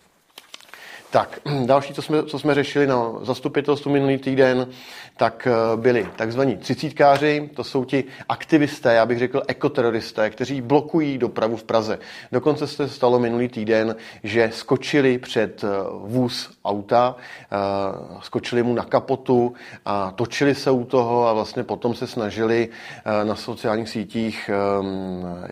Tak, 1.11 1.41
další, 1.67 1.95
co 1.95 2.03
jsme, 2.03 2.23
co 2.23 2.39
jsme 2.39 2.55
řešili 2.55 2.87
na 2.87 3.13
zastupitelstvu 3.23 3.93
minulý 3.93 4.19
týden, 4.19 4.69
tak 5.17 5.49
eh, 5.51 5.77
byli 5.77 6.09
takzvaní 6.17 6.57
třicítkáři, 6.57 7.51
to 7.55 7.65
jsou 7.65 7.85
ti 7.85 8.05
aktivisté, 8.29 8.95
já 8.95 9.07
bych 9.07 9.19
řekl 9.19 9.43
ekoteroristé, 9.49 10.31
kteří 10.31 10.61
blokují 10.61 11.19
dopravu 11.19 11.57
v 11.57 11.65
Praze. 11.65 11.99
Dokonce 12.33 12.67
se 12.67 12.89
stalo 12.89 13.19
minulý 13.19 13.49
týden, 13.49 13.97
že 14.23 14.51
skočili 14.53 15.19
před 15.19 15.65
eh, 15.65 15.69
vůz 16.03 16.51
auta, 16.65 17.17
eh, 17.17 17.57
skočili 18.21 18.63
mu 18.63 18.75
na 18.75 18.85
kapotu 18.85 19.55
a 19.85 20.11
točili 20.11 20.55
se 20.55 20.71
u 20.71 20.85
toho 20.85 21.29
a 21.29 21.33
vlastně 21.33 21.65
potom 21.65 21.95
se 21.95 22.07
snažili 22.07 22.69
na 23.25 23.35
sociálních 23.35 23.89
sítích 23.89 24.51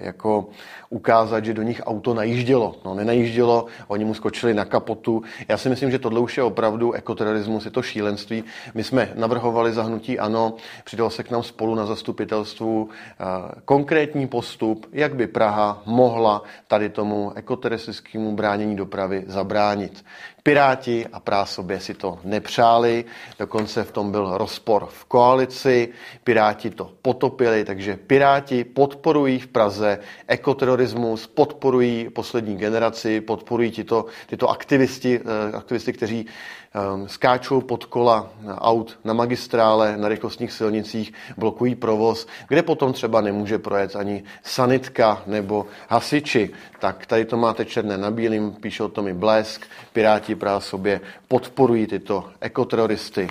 jako 0.00 0.48
ukázat, 0.90 1.44
že 1.44 1.54
do 1.54 1.62
nich 1.62 1.82
auto 1.84 2.14
najíždělo. 2.14 2.74
No, 2.84 2.94
nenajíždělo, 2.94 3.66
oni 3.88 4.04
mu 4.04 4.14
skočili 4.14 4.54
na 4.54 4.64
kapotu. 4.64 5.22
Já 5.48 5.58
si 5.58 5.68
myslím, 5.68 5.90
že 5.90 5.98
tohle 5.98 6.20
už 6.20 6.36
je 6.36 6.42
opravdu 6.42 6.92
ekoterorismus, 6.92 7.64
je 7.64 7.70
to 7.70 7.82
šílenství. 7.82 8.44
My 8.74 8.84
jsme 8.84 9.12
navrhovali 9.14 9.72
zahnutí 9.72 10.18
ano, 10.18 10.54
přidal 10.84 11.10
se 11.10 11.22
k 11.22 11.30
nám 11.30 11.42
spolu 11.42 11.74
na 11.74 11.86
zastupitelstvu 11.86 12.88
eh, 12.90 13.24
konkrétní 13.64 14.26
postup, 14.26 14.86
jak 14.92 15.14
by 15.14 15.26
Praha 15.26 15.82
mohla 15.86 16.42
tady 16.66 16.88
tomu 16.88 17.32
ekoteroristickému 17.34 18.36
bránění 18.36 18.76
dopravy 18.76 19.24
zabránit. 19.26 20.04
Piráti 20.46 21.06
a 21.12 21.20
prásobě 21.20 21.80
si 21.80 21.94
to 21.94 22.18
nepřáli, 22.24 23.04
dokonce 23.38 23.84
v 23.84 23.92
tom 23.92 24.10
byl 24.10 24.38
rozpor 24.38 24.86
v 24.90 25.04
koalici, 25.04 25.88
Piráti 26.24 26.70
to 26.70 26.90
potopili, 27.02 27.64
takže 27.64 27.98
Piráti 28.06 28.64
podporují 28.64 29.38
v 29.38 29.46
Praze 29.46 29.98
ekoterorismus, 30.26 31.26
podporují 31.26 32.10
poslední 32.10 32.56
generaci, 32.56 33.20
podporují 33.20 33.70
tyto, 33.70 34.06
tyto 34.26 34.48
aktivisti, 34.48 35.20
eh, 35.20 35.56
aktivisti, 35.56 35.92
kteří 35.92 36.26
Ehm, 36.76 37.08
skáčou 37.08 37.60
pod 37.60 37.84
kola 37.84 38.30
aut 38.58 38.98
na 39.04 39.12
magistrále, 39.12 39.96
na 39.96 40.08
rychlostních 40.08 40.52
silnicích, 40.52 41.12
blokují 41.36 41.74
provoz, 41.74 42.26
kde 42.48 42.62
potom 42.62 42.92
třeba 42.92 43.20
nemůže 43.20 43.58
projet 43.58 43.96
ani 43.96 44.24
sanitka 44.44 45.22
nebo 45.26 45.66
hasiči. 45.88 46.50
Tak 46.78 47.06
tady 47.06 47.24
to 47.24 47.36
máte 47.36 47.64
černé 47.64 47.98
na 47.98 48.10
bílým, 48.10 48.52
píše 48.52 48.82
o 48.82 48.88
tom 48.88 49.08
i 49.08 49.12
Blesk, 49.12 49.66
Piráti 49.92 50.34
právě 50.36 50.60
sobě 50.60 51.00
podporují 51.28 51.86
tyto 51.86 52.28
ekoteroristy. 52.40 53.28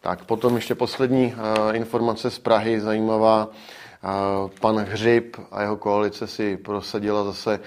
Tak 0.00 0.24
potom 0.24 0.56
ještě 0.56 0.74
poslední 0.74 1.26
uh, 1.34 1.76
informace 1.76 2.30
z 2.30 2.38
Prahy, 2.38 2.80
zajímavá. 2.80 3.46
Uh, 3.46 4.50
pan 4.60 4.76
Hřib 4.76 5.36
a 5.50 5.62
jeho 5.62 5.76
koalice 5.76 6.26
si 6.26 6.56
prosadila 6.56 7.24
zase 7.24 7.60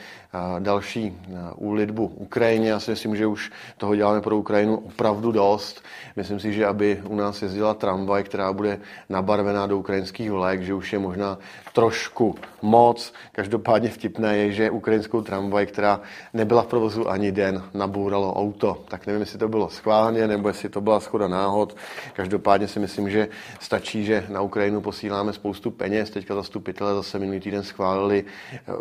další 0.59 1.17
úlitbu 1.55 2.05
Ukrajině. 2.05 2.69
Já 2.69 2.79
si 2.79 2.91
myslím, 2.91 3.15
že 3.15 3.27
už 3.27 3.51
toho 3.77 3.95
děláme 3.95 4.21
pro 4.21 4.37
Ukrajinu 4.37 4.77
opravdu 4.77 5.31
dost. 5.31 5.83
Myslím 6.15 6.39
si, 6.39 6.53
že 6.53 6.65
aby 6.65 7.01
u 7.07 7.15
nás 7.15 7.41
jezdila 7.41 7.73
tramvaj, 7.73 8.23
která 8.23 8.53
bude 8.53 8.79
nabarvená 9.09 9.67
do 9.67 9.77
ukrajinských 9.77 10.31
vlek, 10.31 10.63
že 10.63 10.73
už 10.73 10.93
je 10.93 10.99
možná 10.99 11.37
trošku 11.73 12.35
moc. 12.61 13.13
Každopádně 13.31 13.89
vtipné 13.89 14.37
je, 14.37 14.51
že 14.51 14.71
ukrajinskou 14.71 15.21
tramvaj, 15.21 15.65
která 15.65 16.01
nebyla 16.33 16.61
v 16.61 16.67
provozu 16.67 17.09
ani 17.09 17.31
den, 17.31 17.63
nabouralo 17.73 18.33
auto. 18.33 18.83
Tak 18.87 19.07
nevím, 19.07 19.21
jestli 19.21 19.39
to 19.39 19.47
bylo 19.47 19.69
schválně, 19.69 20.27
nebo 20.27 20.47
jestli 20.47 20.69
to 20.69 20.81
byla 20.81 20.99
schoda 20.99 21.27
náhod. 21.27 21.75
Každopádně 22.13 22.67
si 22.67 22.79
myslím, 22.79 23.09
že 23.09 23.27
stačí, 23.59 24.05
že 24.05 24.25
na 24.29 24.41
Ukrajinu 24.41 24.81
posíláme 24.81 25.33
spoustu 25.33 25.71
peněz. 25.71 26.09
Teďka 26.09 26.35
zastupitelé 26.35 26.93
zase 26.93 27.19
minulý 27.19 27.39
týden 27.39 27.63
schválili 27.63 28.25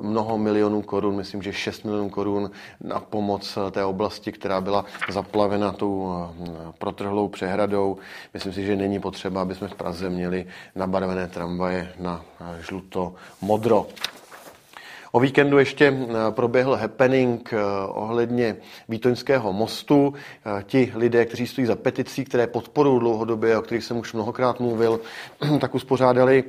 mnoho 0.01 0.39
milionů 0.39 0.83
korun, 0.83 1.17
myslím, 1.17 1.40
myslím, 1.41 1.53
že 1.53 1.59
6 1.59 1.85
milionů 1.85 2.11
korun 2.11 2.51
na 2.81 3.01
pomoc 3.01 3.59
té 3.71 3.85
oblasti, 3.85 4.33
která 4.33 4.61
byla 4.61 4.85
zaplavena 5.09 5.73
tou 5.73 6.13
eh, 6.13 6.53
protrhlou 6.79 7.29
přehradou. 7.29 7.97
Myslím 8.35 8.53
si, 8.53 8.67
že 8.67 8.77
není 8.77 9.01
potřeba, 9.01 9.43
aby 9.43 9.55
jsme 9.55 9.69
v 9.69 9.75
Praze 9.75 10.11
měli 10.11 10.47
nabarvené 10.77 11.29
tramvaje 11.29 11.93
na 11.99 12.21
eh, 12.41 12.63
žluto-modro. 12.63 13.87
O 15.13 15.21
víkendu 15.21 15.59
ještě 15.59 15.89
eh, 15.89 16.31
proběhl 16.31 16.77
happening 16.77 17.55
ohledně 17.89 18.57
Vítoňského 18.89 19.53
mostu. 19.53 20.15
Ti 20.63 20.93
lidé, 20.95 21.25
kteří 21.25 21.47
stojí 21.47 21.67
za 21.67 21.77
peticí, 21.77 22.25
které 22.25 22.47
podporují 22.47 23.01
dlouhodobě, 23.01 23.59
o 23.59 23.63
kterých 23.63 23.85
jsem 23.85 23.97
už 23.97 24.13
mnohokrát 24.13 24.61
mluvil, 24.61 25.01
tak 25.61 25.75
uspořádali 25.75 26.45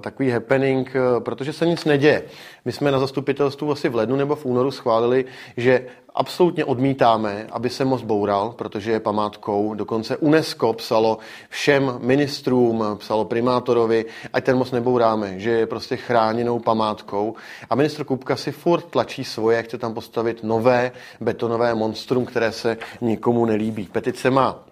takový 0.00 0.30
happening, 0.30 0.96
eh, 0.96 1.20
protože 1.20 1.52
se 1.52 1.66
nic 1.66 1.84
neděje. 1.84 2.22
My 2.64 2.72
jsme 2.72 2.90
na 2.90 2.98
zastupitelstvu 2.98 3.72
asi 3.72 3.88
v 3.88 3.94
lednu 3.94 4.16
nebo 4.16 4.36
v 4.36 4.44
únoru 4.44 4.70
schválili, 4.70 5.24
že 5.56 5.86
absolutně 6.14 6.64
odmítáme, 6.64 7.46
aby 7.50 7.70
se 7.70 7.84
most 7.84 8.02
boural, 8.02 8.52
protože 8.52 8.92
je 8.92 9.00
památkou. 9.00 9.74
Dokonce 9.74 10.16
UNESCO 10.16 10.72
psalo 10.72 11.18
všem 11.48 11.98
ministrům, 11.98 12.84
psalo 12.98 13.24
primátorovi, 13.24 14.04
ať 14.32 14.44
ten 14.44 14.56
most 14.56 14.72
nebouráme, 14.72 15.40
že 15.40 15.50
je 15.50 15.66
prostě 15.66 15.96
chráněnou 15.96 16.58
památkou. 16.58 17.34
A 17.70 17.74
ministr 17.74 18.04
Kupka 18.04 18.36
si 18.36 18.52
furt 18.52 18.84
tlačí 18.84 19.24
svoje, 19.24 19.62
chce 19.62 19.78
tam 19.78 19.94
postavit 19.94 20.42
nové 20.42 20.92
betonové 21.20 21.74
monstrum, 21.74 22.26
které 22.26 22.52
se 22.52 22.76
nikomu 23.00 23.44
nelíbí. 23.44 23.88
Petice 23.92 24.30
má 24.30 24.64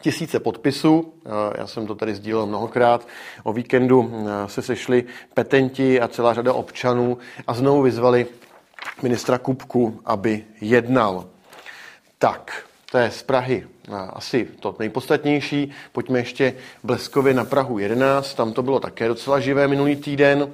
tisíce 0.00 0.40
podpisů. 0.40 1.12
Já 1.58 1.66
jsem 1.66 1.86
to 1.86 1.94
tady 1.94 2.14
sdílel 2.14 2.46
mnohokrát. 2.46 3.08
O 3.42 3.52
víkendu 3.52 4.26
se 4.46 4.62
sešli 4.62 5.04
petenti 5.34 6.00
a 6.00 6.08
celá 6.08 6.34
řada 6.34 6.52
občanů 6.52 7.18
a 7.46 7.54
znovu 7.54 7.82
vyzvali 7.82 8.26
ministra 9.02 9.38
Kupku, 9.38 10.00
aby 10.04 10.44
jednal. 10.60 11.24
Tak, 12.18 12.64
to 12.90 12.98
je 12.98 13.10
z 13.10 13.22
Prahy 13.22 13.66
asi 14.12 14.48
to 14.60 14.76
nejpodstatnější. 14.78 15.72
Pojďme 15.92 16.18
ještě 16.18 16.54
bleskově 16.82 17.34
na 17.34 17.44
Prahu 17.44 17.78
11, 17.78 18.34
tam 18.34 18.52
to 18.52 18.62
bylo 18.62 18.80
také 18.80 19.08
docela 19.08 19.40
živé 19.40 19.68
minulý 19.68 19.96
týden. 19.96 20.52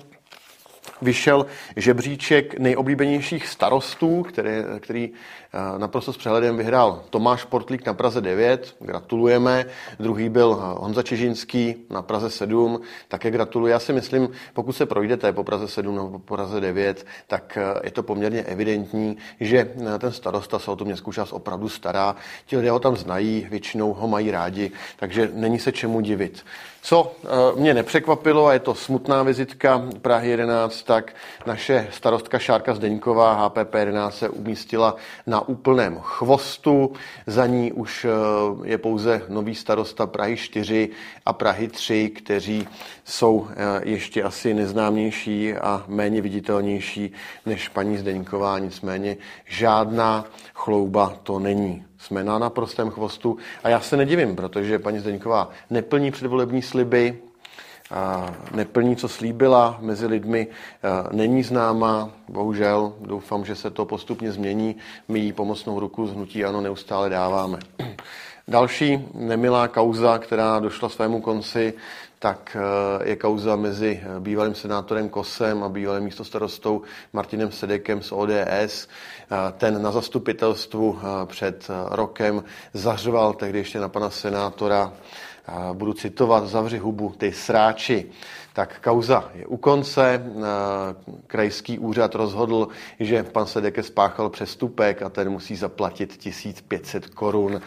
vyšel 1.03 1.47
žebříček 1.77 2.59
nejoblíbenějších 2.59 3.49
starostů, 3.49 4.23
který, 4.23 4.51
který 4.81 5.11
eh, 5.13 5.19
naprosto 5.79 6.13
s 6.13 6.17
přehledem 6.17 6.57
vyhrál 6.57 7.03
Tomáš 7.11 7.45
Portlík 7.45 7.87
na 7.87 7.95
Praze 7.95 8.21
9, 8.21 8.77
gratulujeme. 8.81 9.67
Druhý 10.01 10.29
byl 10.29 10.59
eh, 10.59 10.65
Honza 10.79 11.03
Čižinský 11.03 11.75
na 11.91 12.03
Praze 12.03 12.31
7, 12.31 12.81
také 13.09 13.31
gratuluji. 13.31 13.73
Já 13.73 13.79
si 13.79 13.93
myslím, 13.93 14.29
pokud 14.55 14.73
se 14.73 14.87
projdete 14.87 15.33
po 15.33 15.45
Praze 15.45 15.69
7 15.69 15.97
nebo 15.97 16.19
po 16.19 16.37
Praze 16.37 16.61
9, 16.61 17.07
tak 17.27 17.59
eh, 17.61 17.81
je 17.85 17.91
to 17.91 18.03
poměrně 18.03 18.43
evidentní, 18.43 19.17
že 19.41 19.75
ten 19.99 20.13
starosta 20.13 20.59
se 20.59 20.71
o 20.71 20.77
tu 20.77 20.85
městskou 20.85 21.13
část 21.13 21.33
opravdu 21.33 21.69
stará. 21.69 22.17
Ti 22.47 22.57
lidé 22.57 22.71
ho 22.71 22.79
tam 22.79 22.97
znají, 22.97 23.47
většinou 23.51 23.95
ho 23.95 24.09
mají 24.09 24.31
rádi, 24.31 24.71
takže 24.97 25.31
není 25.35 25.59
se 25.59 25.73
čemu 25.73 26.01
divit. 26.01 26.45
Co 26.85 27.13
mě 27.57 27.75
nepřekvapilo, 27.75 28.47
a 28.47 28.53
je 28.53 28.59
to 28.59 28.75
smutná 28.75 29.23
vizitka 29.23 29.83
Prahy 30.03 30.31
11, 30.31 30.83
tak 30.83 31.15
naše 31.47 31.89
starostka 31.91 32.39
Šárka 32.39 32.75
Zdeňková 32.75 33.33
HPP 33.33 33.75
11 33.75 34.19
se 34.19 34.29
umístila 34.29 34.97
na 35.27 35.42
úplném 35.43 35.99
chvostu. 36.01 36.93
Za 37.27 37.47
ní 37.47 37.73
už 37.73 38.05
eh, 38.05 38.09
je 38.69 38.79
pouze 38.79 39.23
nový 39.29 39.55
starosta 39.55 40.07
Prahy 40.07 40.37
4 40.37 40.91
a 41.27 41.33
Prahy 41.33 41.69
3, 41.69 42.11
kteří 42.11 42.69
jsou 43.05 43.49
eh, 43.51 43.55
ještě 43.85 44.23
asi 44.23 44.55
neznámější 44.55 45.55
a 45.55 45.85
méně 45.89 46.21
viditelnější 46.21 47.13
než 47.47 47.69
paní 47.69 47.99
Zdeňková. 47.99 48.59
Nicméně 48.59 49.17
žádná 49.47 50.25
chlouba 50.55 51.19
to 51.23 51.39
není. 51.39 51.85
Jsme 51.99 52.25
na 52.25 52.39
naprostém 52.39 52.91
chvostu 52.91 53.37
a 53.65 53.69
já 53.69 53.81
se 53.81 53.97
nedivím, 53.97 54.37
protože 54.37 54.79
paní 54.79 54.99
Zdeňková 54.99 55.51
neplní 55.71 56.11
předvolební 56.11 56.63
sliby, 56.63 57.19
neplní, 58.55 58.97
co 58.97 59.09
slíbila, 59.09 59.79
mezi 59.81 60.07
lidmi 60.07 60.47
není 61.13 61.43
známa, 61.43 62.11
bohužel, 62.29 62.93
doufám, 63.01 63.45
že 63.45 63.55
se 63.55 63.71
to 63.71 63.85
postupně 63.85 64.33
změní, 64.33 64.77
my 65.09 65.19
jí 65.19 65.33
pomocnou 65.33 65.81
ruku 65.81 66.07
z 66.07 66.13
hnutí 66.13 66.45
ano 66.45 66.61
neustále 66.61 67.11
dáváme. 67.11 67.59
Další 68.49 69.09
nemilá 69.15 69.69
kauza, 69.69 70.19
která 70.19 70.59
došla 70.59 70.89
svému 70.89 71.21
konci, 71.21 71.75
tak 72.19 72.57
je 73.05 73.17
kauza 73.17 73.57
mezi 73.57 74.01
bývalým 74.19 74.55
senátorem 74.55 75.09
Kosem 75.09 75.63
a 75.63 75.69
bývalým 75.69 76.05
místostarostou 76.05 76.83
Martinem 77.13 77.53
Sedekem 77.53 78.03
z 78.03 78.13
ODS. 78.13 78.89
Ten 79.57 79.83
na 79.83 79.91
zastupitelstvu 79.91 80.99
před 81.25 81.69
rokem 81.91 82.45
zařval 82.75 83.33
tehdy 83.33 83.59
ještě 83.59 83.81
na 83.81 83.89
pana 83.89 84.11
senátora 84.11 84.93
budu 85.73 85.93
citovat, 85.93 86.49
zavři 86.49 86.79
hubu, 86.79 87.15
ty 87.19 87.33
sráči. 87.33 88.07
Tak 88.53 88.81
kauza 88.81 89.31
je 89.35 89.47
u 89.47 89.57
konce. 89.57 90.23
Krajský 91.27 91.79
úřad 91.79 92.15
rozhodl, 92.15 92.69
že 93.01 93.23
pan 93.23 93.47
Sedeke 93.47 93.83
spáchal 93.83 94.31
přestupek 94.31 95.03
a 95.03 95.09
ten 95.09 95.31
musí 95.31 95.57
zaplatit 95.57 96.17
1500 96.17 97.07
korun 97.07 97.61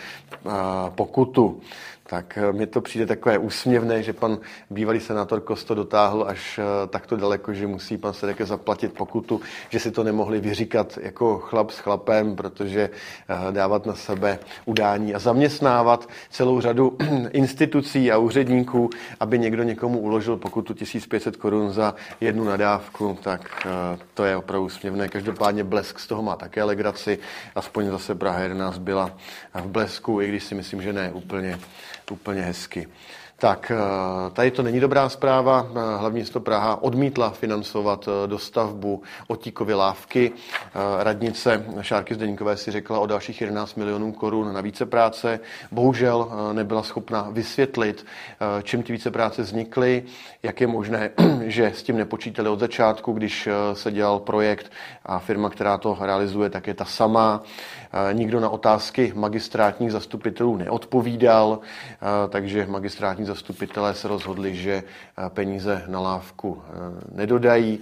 pokutu 0.90 1.62
tak 2.08 2.38
eh, 2.38 2.54
mi 2.54 2.68
to 2.68 2.82
přijde 2.82 3.06
takové 3.06 3.38
úsměvné, 3.38 4.04
že 4.04 4.14
pan 4.14 4.38
bývalý 4.70 5.00
senátor 5.00 5.42
Kosto 5.42 5.76
dotáhl 5.76 6.26
až 6.28 6.60
eh, 6.60 6.88
takto 6.88 7.18
daleko, 7.18 7.54
že 7.54 7.68
musí 7.68 7.98
pan 7.98 8.14
Sedeke 8.14 8.46
zaplatit 8.46 8.94
pokutu, 8.94 9.42
že 9.70 9.80
si 9.80 9.92
to 9.92 10.04
nemohli 10.04 10.40
vyříkat 10.40 11.00
jako 11.02 11.38
chlap 11.38 11.72
s 11.72 11.80
chlapem, 11.80 12.36
protože 12.36 12.90
eh, 12.90 13.52
dávat 13.52 13.86
na 13.86 13.96
sebe 13.96 14.40
udání 14.66 15.16
a 15.16 15.20
zaměstnávat 15.20 16.10
celou 16.30 16.62
řadu 16.62 16.98
institucí 17.32 18.12
a 18.12 18.18
úředníků, 18.18 18.90
aby 19.20 19.40
někdo 19.40 19.64
někomu 19.64 20.00
uložil 20.00 20.38
pokutu 20.38 20.74
1500 20.74 21.38
korun 21.38 21.72
za 21.72 21.96
jednu 22.22 22.44
nadávku, 22.44 23.18
tak 23.24 23.68
to 24.14 24.24
je 24.24 24.38
opravdu 24.38 24.66
úsměvné. 24.66 25.08
Každopádně 25.08 25.64
Blesk 25.64 26.00
z 26.00 26.08
toho 26.08 26.22
má 26.22 26.36
také 26.36 26.64
legraci, 26.64 27.20
aspoň 27.56 27.86
zase 27.86 28.16
Praha 28.16 28.40
11 28.40 28.78
byla 28.78 29.12
v 29.54 29.68
Blesku, 29.68 30.22
i 30.22 30.28
když 30.28 30.44
si 30.44 30.56
myslím, 30.56 30.82
že 30.82 30.94
ne 30.94 31.12
úplně 31.12 31.60
úplně 32.12 32.42
hezky. 32.42 32.88
Tak 33.38 33.72
eh, 33.72 33.78
tady 34.34 34.52
to 34.52 34.64
není 34.64 34.80
dobrá 34.80 35.10
zpráva. 35.10 35.68
Eh, 35.70 35.98
hlavní 35.98 36.20
město 36.20 36.40
Praha 36.40 36.84
odmítla 36.84 37.30
financovat 37.30 38.08
eh, 38.08 38.28
dostavbu 38.28 39.04
otíkové 39.28 39.74
lávky. 39.74 40.32
Radnice 41.00 41.66
Šárky 41.82 42.16
Zdeníkové 42.16 42.58
si 42.58 42.72
řekla 42.72 43.00
o 43.00 43.06
dalších 43.06 43.42
11 43.42 43.76
milionů 43.76 44.12
korun 44.12 44.54
na 44.54 44.62
více 44.62 44.86
práce. 44.86 45.40
Bohužel 45.72 46.32
nebyla 46.54 46.84
schopna 46.84 47.28
vysvětlit, 47.32 48.06
čím 48.64 48.84
ty 48.84 48.94
více 48.94 49.12
práce 49.12 49.42
vznikly, 49.42 50.04
jak 50.44 50.62
je 50.62 50.68
možné, 50.68 51.10
že 51.46 51.72
s 51.76 51.84
tím 51.84 51.98
nepočítali 51.98 52.50
od 52.50 52.60
začátku, 52.60 53.14
když 53.14 53.50
se 53.74 53.92
dělal 53.92 54.20
projekt 54.20 54.72
a 55.06 55.20
firma, 55.20 55.50
která 55.50 55.78
to 55.78 55.98
realizuje, 56.02 56.50
tak 56.50 56.68
je 56.68 56.74
ta 56.74 56.86
sama. 56.86 57.44
Nikdo 58.14 58.40
na 58.40 58.50
otázky 58.50 59.14
magistrátních 59.16 59.92
zastupitelů 59.92 60.58
neodpovídal, 60.58 61.60
takže 62.30 62.66
magistrátní 62.70 63.26
zastupitelé 63.26 63.94
se 63.94 64.08
rozhodli, 64.08 64.56
že 64.56 64.84
peníze 65.30 65.84
na 65.88 66.00
lávku 66.00 66.62
nedodají. 67.12 67.80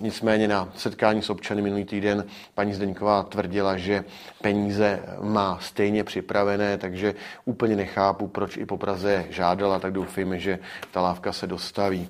Nicméně 0.00 0.48
na 0.48 0.68
setkání 0.76 1.22
s 1.22 1.30
občany 1.30 1.62
minulý 1.62 1.84
týden 1.84 2.24
paní 2.54 2.74
Zdeňková 2.74 3.22
tvrdila, 3.22 3.76
že 3.76 4.04
peníze 4.42 5.02
má 5.20 5.58
stejně 5.60 6.04
připravené, 6.04 6.78
takže 6.78 7.14
úplně 7.44 7.76
nechápu, 7.76 8.26
proč 8.28 8.56
i 8.56 8.66
po 8.66 8.78
Praze 8.78 9.24
žádala, 9.30 9.78
tak 9.78 9.92
doufejme, 9.92 10.38
že 10.38 10.58
ta 10.90 11.00
lávka 11.00 11.32
se 11.32 11.46
dostaví. 11.46 12.08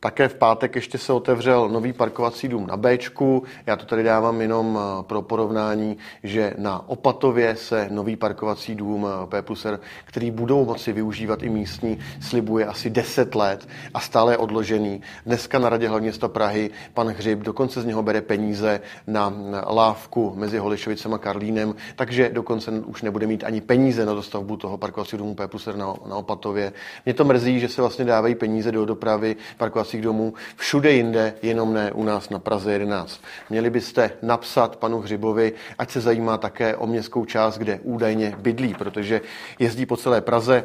Také 0.00 0.28
v 0.28 0.34
pátek 0.34 0.74
ještě 0.74 0.98
se 0.98 1.12
otevřel 1.12 1.68
nový 1.68 1.92
parkovací 1.92 2.48
dům 2.48 2.66
na 2.66 2.76
Bčku. 2.76 3.42
Já 3.66 3.76
to 3.76 3.86
tady 3.86 4.02
dávám 4.02 4.40
jenom 4.40 4.78
eh, 4.78 5.02
pro 5.02 5.22
porovnání, 5.22 5.96
že 6.22 6.54
na 6.58 6.88
Opatově 6.88 7.56
se 7.56 7.88
nový 7.90 8.16
parkovací 8.16 8.74
dům 8.74 9.06
eh, 9.06 9.26
P 9.26 9.42
plus 9.42 9.64
R, 9.64 9.80
který 10.04 10.30
budou 10.30 10.64
moci 10.64 10.92
využívat 10.92 11.42
i 11.42 11.48
místní, 11.48 11.98
slibuje 12.20 12.66
asi 12.66 12.90
10 12.90 13.34
let 13.34 13.68
a 13.94 14.00
stále 14.00 14.32
je 14.32 14.36
odložený. 14.36 15.02
Dneska 15.26 15.58
na 15.58 15.68
Radě 15.68 15.88
hlavního 15.88 16.10
města 16.10 16.28
Prahy 16.28 16.70
pan 16.94 17.08
Hřib 17.08 17.38
dokonce 17.38 17.82
z 17.82 17.84
něho 17.84 18.02
bere 18.02 18.20
peníze 18.20 18.80
na 19.06 19.34
lávku 19.66 20.32
mezi 20.36 20.58
Holišovicem 20.58 21.14
a 21.14 21.18
Karlínem, 21.18 21.74
takže 21.96 22.28
dokonce 22.28 22.70
už 22.70 23.02
nebude 23.02 23.26
mít 23.26 23.44
ani 23.44 23.60
peníze 23.60 24.06
na 24.06 24.14
dostavbu 24.14 24.56
toho 24.56 24.78
parkovacího 24.78 25.18
domu 25.18 25.34
P 25.34 25.48
plus 25.48 25.66
R 25.66 25.76
na, 25.76 25.94
na 26.06 26.16
Opatově. 26.16 26.72
Mě 27.04 27.14
to 27.14 27.24
mrzí, 27.24 27.60
že 27.60 27.68
se 27.68 27.82
vlastně 27.82 28.04
dávají 28.04 28.34
peníze 28.34 28.72
do 28.72 28.84
dopravy 28.84 29.36
parkovacího 29.56 29.89
ubytovacích 29.90 30.02
domů 30.02 30.34
všude 30.56 30.92
jinde, 30.92 31.34
jenom 31.42 31.74
ne 31.74 31.92
u 31.92 32.04
nás 32.04 32.30
na 32.30 32.38
Praze 32.38 32.72
11. 32.72 33.20
Měli 33.50 33.70
byste 33.70 34.10
napsat 34.22 34.76
panu 34.76 35.00
Hřibovi, 35.00 35.52
ať 35.78 35.90
se 35.90 36.00
zajímá 36.00 36.38
také 36.38 36.76
o 36.76 36.86
městskou 36.86 37.24
část, 37.24 37.58
kde 37.58 37.80
údajně 37.82 38.34
bydlí, 38.38 38.74
protože 38.74 39.20
jezdí 39.58 39.86
po 39.86 39.96
celé 39.96 40.20
Praze, 40.20 40.64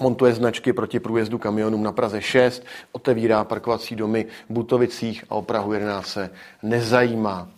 montuje 0.00 0.34
značky 0.34 0.72
proti 0.72 1.00
průjezdu 1.00 1.38
kamionům 1.38 1.82
na 1.82 1.92
Praze 1.92 2.20
6, 2.20 2.62
otevírá 2.92 3.44
parkovací 3.44 3.96
domy 3.96 4.26
v 4.48 4.52
Butovicích 4.52 5.24
a 5.30 5.34
o 5.34 5.42
Prahu 5.42 5.72
11 5.72 6.06
se 6.06 6.30
nezajímá. 6.62 7.48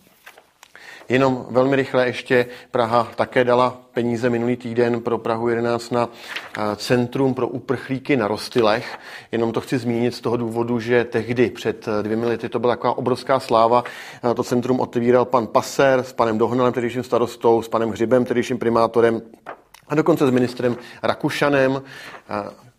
Jenom 1.09 1.45
velmi 1.49 1.75
rychle 1.75 2.05
ještě 2.05 2.45
Praha 2.71 3.07
také 3.15 3.43
dala 3.43 3.77
peníze 3.93 4.29
minulý 4.29 4.55
týden 4.55 5.01
pro 5.01 5.17
Prahu 5.17 5.49
11 5.49 5.91
na 5.91 6.09
eh, 6.57 6.75
Centrum 6.75 7.33
pro 7.33 7.47
uprchlíky 7.47 8.17
na 8.17 8.27
Rostylech. 8.27 8.99
Jenom 9.31 9.51
to 9.51 9.61
chci 9.61 9.77
zmínit 9.77 10.15
z 10.15 10.21
toho 10.21 10.37
důvodu, 10.37 10.79
že 10.79 11.03
tehdy 11.03 11.49
před 11.49 11.87
eh, 11.87 12.03
dvěmi 12.03 12.25
lety 12.25 12.49
to 12.49 12.59
byla 12.59 12.73
taková 12.73 12.97
obrovská 12.97 13.39
sláva. 13.39 13.83
Eh, 14.31 14.33
to 14.33 14.43
centrum 14.43 14.79
otevíral 14.79 15.25
pan 15.25 15.47
Paser 15.47 15.99
s 15.99 16.13
panem 16.13 16.37
Dohnalem, 16.37 16.73
tehdejším 16.73 17.03
starostou, 17.03 17.61
s 17.61 17.67
panem 17.67 17.89
Hřibem, 17.89 18.25
tehdejším 18.25 18.57
primátorem 18.57 19.21
a 19.87 19.95
dokonce 19.95 20.27
s 20.27 20.31
ministrem 20.31 20.77
Rakušanem. 21.03 21.81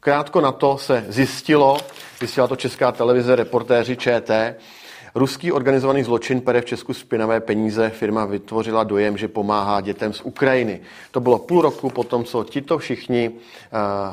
Krátko 0.00 0.40
na 0.40 0.52
to 0.52 0.78
se 0.78 1.04
zjistilo, 1.08 1.76
zjistila 2.18 2.46
to 2.46 2.56
česká 2.56 2.92
televize, 2.92 3.37
reportéři 3.37 3.96
ČT, 3.96 4.56
Ruský 5.14 5.53
organizovaný 5.53 6.03
zločin 6.03 6.40
pere 6.40 6.61
v 6.61 6.64
Česku 6.64 6.94
spinavé 6.94 7.40
peníze. 7.40 7.90
Firma 7.90 8.25
vytvořila 8.25 8.85
dojem, 8.85 9.16
že 9.16 9.29
pomáhá 9.29 9.81
dětem 9.81 10.12
z 10.12 10.20
Ukrajiny. 10.20 10.81
To 11.11 11.20
bylo 11.20 11.38
půl 11.38 11.62
roku 11.62 11.90
po 11.90 12.05
tom, 12.05 12.25
co 12.25 12.44
tito 12.44 12.79
všichni 12.79 13.29
uh, 13.29 13.37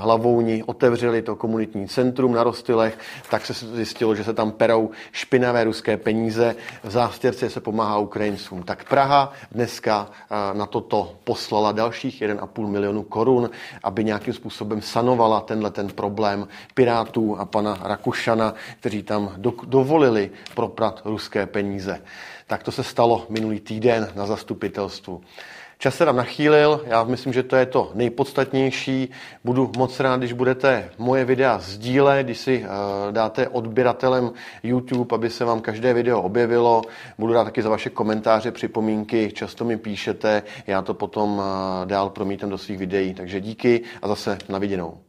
hlavouni 0.02 0.64
otevřeli 0.64 1.22
to 1.22 1.36
komunitní 1.36 1.88
centrum 1.88 2.34
na 2.34 2.44
Rostylech, 2.44 2.98
tak 3.30 3.46
se 3.46 3.54
zjistilo, 3.54 4.16
že 4.16 4.24
se 4.24 4.34
tam 4.34 4.52
perou 4.52 4.90
špinavé 5.12 5.64
ruské 5.64 5.98
peníze. 5.98 6.56
V 6.84 6.92
zástěrce 6.92 7.50
se 7.50 7.60
pomáhá 7.60 7.98
Ukrajincům. 7.98 8.64
Tak 8.64 8.90
Praha 8.90 9.34
dneska 9.52 10.08
uh, 10.10 10.58
na 10.58 10.66
toto 10.66 11.16
poslala 11.24 11.72
dalších 11.72 12.22
1,5 12.22 12.68
milionu 12.68 13.04
korun, 13.04 13.50
aby 13.84 14.04
nějakým 14.04 14.34
způsobem 14.34 14.82
sanovala 14.82 15.42
tenhle 15.42 15.72
ten 15.72 15.88
problém 15.88 16.48
Pirátů 16.74 17.36
a 17.40 17.46
pana 17.46 17.80
Rakušana, 17.82 18.54
kteří 18.80 19.04
tam 19.04 19.34
do, 19.38 19.54
dovolili 19.64 20.32
proprat 20.56 20.89
ruské 21.06 21.46
peníze. 21.46 22.02
Tak 22.48 22.64
to 22.64 22.72
se 22.72 22.84
stalo 22.84 23.26
minulý 23.30 23.60
týden 23.60 24.12
na 24.16 24.26
zastupitelstvu. 24.26 25.22
Čas 25.82 25.96
se 25.96 26.06
nám 26.06 26.16
nachýlil, 26.16 26.82
já 26.86 27.04
myslím, 27.04 27.34
že 27.34 27.44
to 27.44 27.56
je 27.56 27.66
to 27.66 27.92
nejpodstatnější. 27.96 29.12
Budu 29.44 29.72
moc 29.78 30.00
rád, 30.00 30.18
když 30.18 30.34
budete 30.34 30.90
moje 30.98 31.26
videa 31.26 31.60
sdílet, 31.60 32.26
když 32.26 32.38
si 32.38 32.60
uh, 32.60 32.68
dáte 33.12 33.48
odběratelem 33.48 34.32
YouTube, 34.64 35.16
aby 35.16 35.30
se 35.30 35.46
vám 35.46 35.62
každé 35.62 35.94
video 35.94 36.22
objevilo. 36.22 36.82
Budu 37.18 37.34
rád 37.34 37.44
taky 37.44 37.62
za 37.62 37.70
vaše 37.70 37.90
komentáře, 37.90 38.52
připomínky, 38.52 39.32
často 39.32 39.66
mi 39.66 39.78
píšete, 39.78 40.44
já 40.68 40.82
to 40.82 40.94
potom 40.94 41.38
uh, 41.38 41.44
dál 41.86 42.10
promítám 42.10 42.50
do 42.50 42.58
svých 42.58 42.78
videí. 42.78 43.14
Takže 43.14 43.42
díky 43.42 43.82
a 44.02 44.08
zase 44.08 44.38
na 44.50 44.60
viděnou. 44.60 45.09